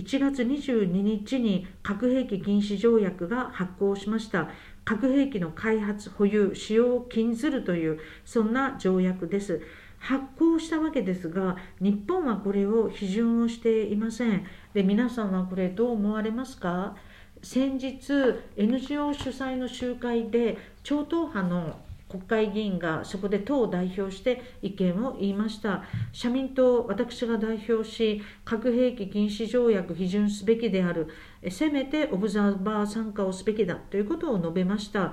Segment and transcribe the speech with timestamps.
[0.00, 4.48] 1月22日に核兵器禁止条約が発効しました。
[4.82, 9.60] 核兵器の開発保有使用を禁ずるというそんな条約です。
[9.98, 14.46] 発行したわけですが日本はこれを批准をしていません。
[14.72, 16.96] で皆さんはこれどう思われますか？
[17.42, 18.10] 先日
[18.56, 21.78] NGO 主催の集会で超党派の
[22.10, 25.84] 国会議員がそこで党を代表して意見を言いました。
[26.12, 31.08] 社民党私が代表し核兵器禁止条約批准すべきである。
[31.48, 35.12] せめてオブザーバー参加をすべきだということを述べました。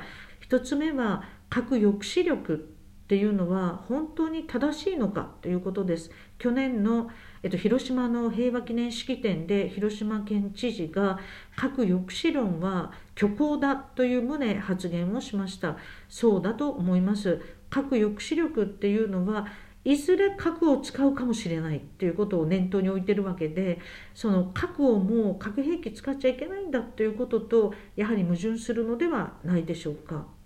[0.49, 2.77] 1つ目は核抑止力
[3.07, 6.11] っていうのは本当に正しいのかということです。
[6.38, 7.09] 去年の
[7.43, 11.20] えっと、広島の平和記念式典で広島県知事が
[11.55, 15.77] 核抑止論は虚構だという旨発言をしました。
[16.09, 17.39] そうだと思います。
[17.70, 19.45] 核抑止力っていうのは
[19.85, 23.80] いずれ核を使うかもしれないっていうことを念頭に置いてるわけで
[24.13, 30.36] その核をもう核兵器使っちゃいけないんだということとやはり矛盾するのではないでしょうか。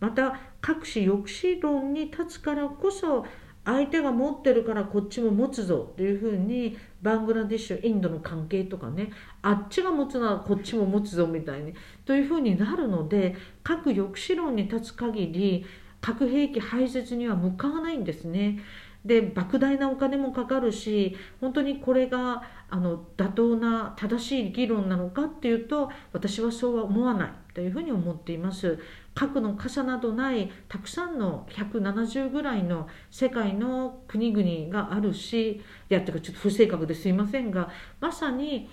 [0.00, 3.24] また各種抑止論に立つからこそ
[3.64, 9.10] 相手が持ってるからこっちも持つぞというふうにバングラデシュインドの関係とかね
[9.42, 11.74] あっちが持つならこっちも持つぞみたいに
[12.06, 15.66] というふうになるので核抑止論に立つ限り
[16.00, 18.60] 核兵器廃絶には向かわないんですね。
[19.04, 28.78] で莫大なお金もかかるし本当にこれがあの妥当な正しい議論なのかっていうと私はそうは思わないというふうに思っています。
[29.14, 37.70] 核の傘などないたくさんの170ぐらいの世界の国々があるしやってかちょっと不正確ですいませんが
[38.00, 38.70] まさに、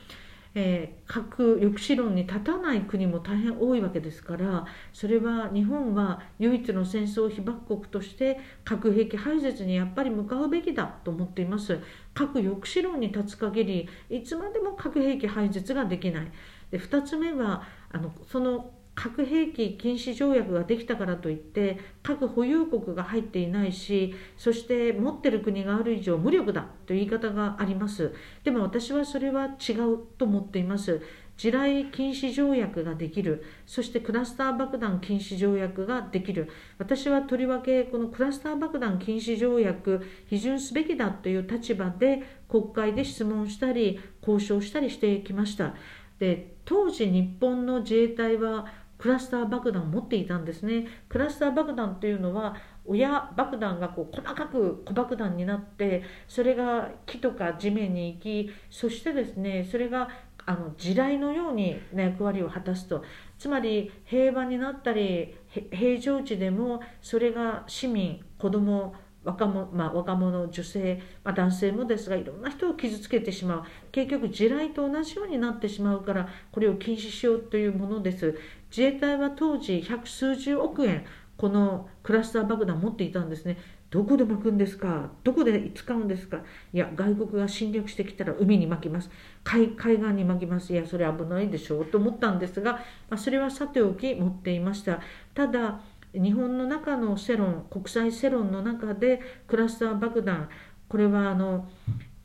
[0.60, 11.80] えー、核抑止論に立たない国も大変多いわけですからそれは日本は唯一の戦争被爆国として核兵器廃絶にやっぱり向かうべきだと思っています。
[12.16, 16.32] 核抑止論に立つ限りいつまでも核兵器廃絶ができない。
[16.72, 28.12] で2つ目はあのその核兵器禁止条約ができたからといって核保有国が入っていないしそして持ってる国がある以上無力だという言い方があります。
[28.44, 31.00] でも私はそれは違うと思っています。
[31.38, 33.44] 地雷禁止条約ができる。
[33.68, 36.50] そしてクラスター爆弾禁止条約ができる。
[36.80, 45.76] 私はとりわけこのクラスター爆弾禁止条約批准すべきだという立場で国会で質問したり交渉したりしてきました。
[46.18, 48.66] で当時日本の自衛隊は
[48.98, 50.88] クラスター爆弾を持っていたんですね。
[51.08, 60.08] クラスター爆弾というのは親爆弾がこう細かく小爆弾になってそれが木とか地面に行きそしてですねそれが
[60.46, 63.04] あの地雷のようにね役割を果たすと。
[63.38, 65.36] つまり平和になったり
[65.72, 68.96] 平常時でもそれが市民子供
[69.28, 73.64] 若者,、まあ、若者女性、まあ、男性もですがいろんな人を傷つけてしまう。
[73.92, 78.40] 結局地雷と同じようになってしまうからこれを禁止しようというものです。
[78.70, 81.06] 自衛隊は当時百数十億円
[81.38, 83.58] このクラスター爆弾持っていたんですね。
[83.90, 85.12] どこで巻くんですか？
[85.24, 86.42] どこで使うんですか？
[86.74, 89.10] いや外国が侵略してきたら海に巻きます。
[89.44, 90.74] 海海岸に巻きます。
[90.74, 92.74] いやそれ危ないでしょうと思ったんですが、
[93.10, 95.00] まあ、それはさておき持っていました。
[95.34, 95.80] ただ
[96.14, 100.50] 日本の中の世論国際世論の中でクラスター爆弾
[100.90, 101.70] これはあの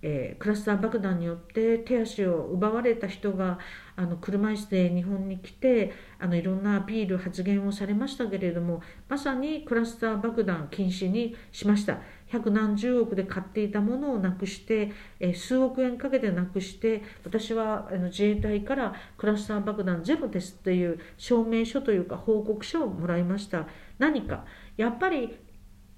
[0.03, 3.59] えー、クラスター爆弾によって手足を奪われた人が
[3.95, 11.99] あの車椅子で日本に来てあのいろんなアピール発言をされましたけれどもまさにクラスター爆弾禁止にしました。
[12.27, 14.91] 百何十億で買っていたものをなくして、
[15.21, 23.67] えー、数億円かけてなくして私はあの自衛隊からクラスター爆弾ゼロですっていう証明書というか報告書をもらいました。
[23.99, 24.47] 何か
[24.77, 25.37] やっぱり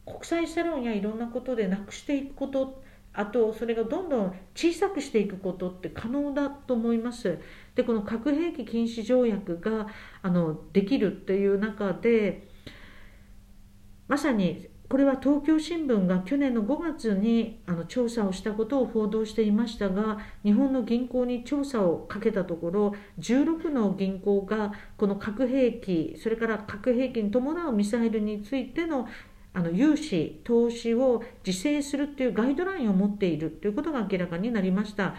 [0.04, 2.82] 国際世論やいろんなことでなくしていくこと
[3.14, 7.38] あとそれがどんどん小さくしていくことって可能だと思います。
[7.74, 9.86] でこの核兵器禁止条約が
[10.22, 12.48] あのできるっていう中で
[14.08, 29.08] まさにこれは東京新聞が去年の5月にあの調査をしたことを報道していましたが日本の銀行に調査をかけたところ16の銀行がこの核兵器それから核兵器に伴うミサイルについての
[29.54, 35.14] あの融資投資を自制するっていうガイドラインを持っているということが明らかになりました。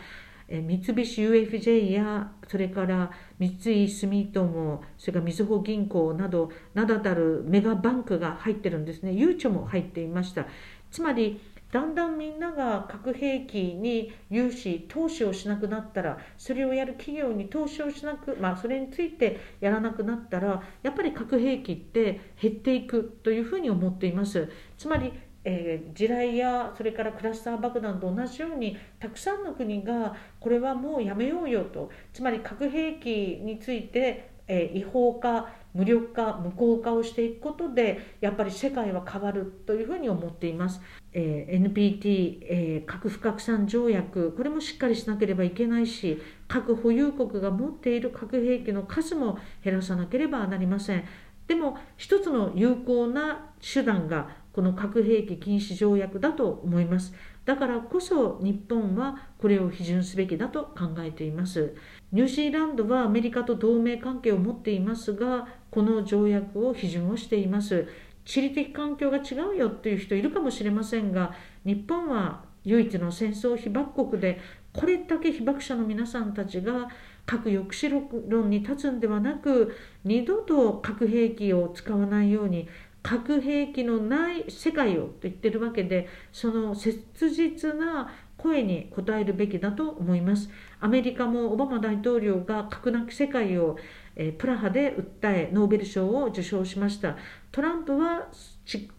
[0.47, 3.09] え三菱 UFJ やそれから
[3.39, 10.45] 三井住友それからみずほ銀行など名だたるメガバンクが入ってるんですねゆうちょも入っていました
[10.91, 11.41] つまり
[11.75, 24.47] だんだんみんなが核兵器に融資投資をしなくなったらそれをやる企業に投資をしなく、まあ、それについてやらなくなったらやっぱり核兵器って減っていくというふうに思っています。
[24.77, 25.11] つまり
[25.47, 31.91] えー、地雷やそれからクラスター爆弾と同じようにたくさんの国がこれはもうやめようよと。
[32.13, 40.81] つまり核兵器について、え、違法化無力化無効化をしていくことでやっぱり世界は変わるというふうに思っています。
[41.11, 51.03] えー、NPT、えー、核不拡散条約これもしっかりしなければいけないし核保有国が持っている核兵器の数も減らさなければなりません。
[51.47, 57.13] でも一つの有効な手段がこの核兵器禁止条約だと思います
[57.45, 61.75] だからこそ日本はこれを批准すべきだと考えています。
[62.11, 67.87] ニュージーランドはアメリカと同盟関係を持っていますがこの条約を批准をしています。
[68.25, 71.33] 地理的環境が違うよっていう人いるかもしれませんが
[71.63, 74.39] 日本は唯一の戦争被爆国で
[74.73, 76.89] これだけ被爆者の皆さんたちが
[77.25, 82.67] 核抑止論に立つんではなく二度と核兵器を使わないように
[83.05, 88.11] 核兵器のない世界をと言ってるわけでその切実な
[88.45, 90.49] 声に応えるべきだと思います。
[90.79, 93.75] アメリカもオバマ大統領が核なき世界を、
[94.15, 97.17] えプラハで訴えノーベル賞を受賞しました。
[97.51, 98.27] トランプは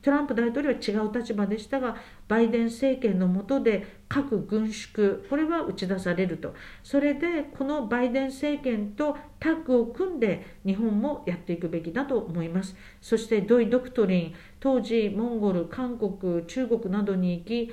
[0.01, 1.97] トランプ大統領は違う立場でしたが
[2.29, 6.55] バイデン政権の下で核軍縮これは打ち出されると。
[6.83, 12.77] それでこのバイデン政権とタッグを組んで日本もやっていくべきだと思います。
[13.01, 17.73] そしてドイ・ドクトリン当時モンゴル韓国中国などに行き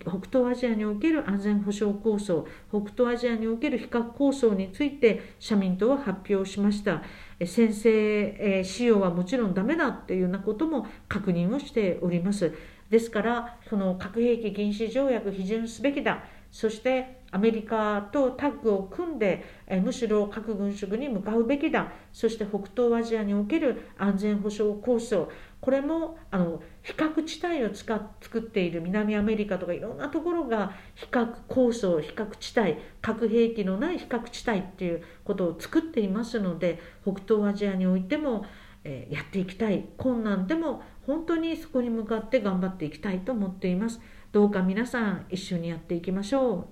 [0.00, 7.02] 北東アジアにおける安全保障構想北東アジアにおける非核構想について社民党は発表しました。
[7.44, 12.52] 先制使用はもちろんダメだっていうようなことも確認をしております。
[12.88, 16.22] ですからその核兵器禁止条約批准すべきだ。
[16.52, 21.90] そしてアメリカとタッグを組んでえむしろ核軍縮に向かうべきだ。
[22.12, 25.30] そして北東アジアにおける安全保障構想。
[25.62, 38.44] これもあの非核地帯を作っている南アメリカとかいろんなところが非核構想非核地帯核兵器のない非核地帯っていうことを作っていますので北東アジアにおいても、
[38.84, 39.88] え、やっていきたい。
[39.96, 44.00] 困難でも本当にそこに向かって頑張っていきたいと思っています。
[44.32, 46.66] どうか皆さん一緒にやっていきましょう。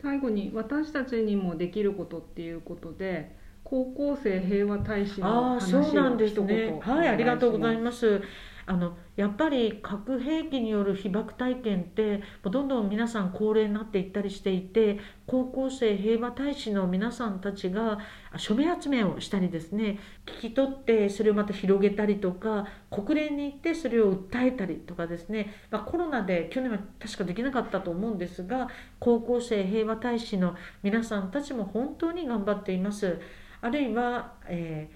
[0.00, 3.36] 最後に私たちにもできることっていうことで
[3.72, 6.78] 高校生平和大使の話をそうなんですね。
[6.82, 8.20] はいありがとうございます。
[8.66, 17.98] あのやっぱり核兵器による被爆体験ってどんどん皆さん高齢になっていったりしていて高校生平和大使の皆さんたちが
[18.36, 28.68] 署名集めをしたりですね聞き取ってそれをまた広げたりとか国連に行ってそれを訴えたりとかですね、まあ、コロナで去年は確かできなかったと思うんですが
[29.00, 30.54] 高校生平和大使の
[30.84, 33.18] 皆さんたちも本当に頑張っています。
[33.62, 34.90] あるいは、え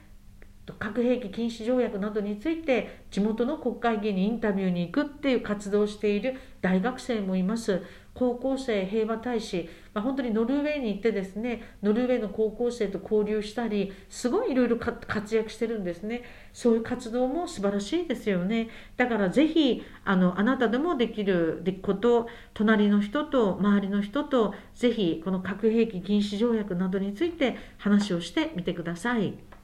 [0.66, 7.82] ー、核兵器禁止条約などについて地元の国会議員にインタビューに行くっていう活動をしている大学生もいます。
[8.12, 16.22] 高校生平和大使、まあ、本当にノルウェーに行ってですねノルウェーの高校生と交流したりすごいいろいろ活躍してるんですね
[16.52, 29.56] そういう活動も素晴らしいですよねだからぜひあのあなたでもできること隣の人と周りの人とぜひこの核兵器禁止条約などについて話をしてみてください。